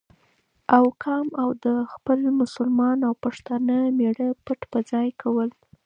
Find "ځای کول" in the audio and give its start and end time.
4.91-5.49